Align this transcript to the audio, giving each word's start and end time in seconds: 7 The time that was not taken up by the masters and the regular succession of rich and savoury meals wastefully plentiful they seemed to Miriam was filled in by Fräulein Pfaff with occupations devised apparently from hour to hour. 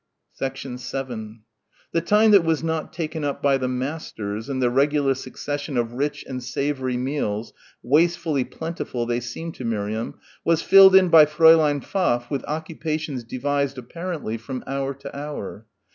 7 0.33 0.71
The 1.91 2.01
time 2.01 2.31
that 2.31 2.43
was 2.43 2.63
not 2.63 2.91
taken 2.91 3.23
up 3.23 3.39
by 3.39 3.59
the 3.59 3.67
masters 3.67 4.49
and 4.49 4.59
the 4.59 4.71
regular 4.71 5.13
succession 5.13 5.77
of 5.77 5.93
rich 5.93 6.25
and 6.27 6.43
savoury 6.43 6.97
meals 6.97 7.53
wastefully 7.83 8.43
plentiful 8.43 9.05
they 9.05 9.19
seemed 9.19 9.53
to 9.53 9.63
Miriam 9.63 10.15
was 10.43 10.63
filled 10.63 10.95
in 10.95 11.09
by 11.09 11.27
Fräulein 11.27 11.83
Pfaff 11.83 12.31
with 12.31 12.43
occupations 12.45 13.23
devised 13.23 13.77
apparently 13.77 14.39
from 14.39 14.63
hour 14.65 14.95
to 14.95 15.15
hour. 15.15 15.67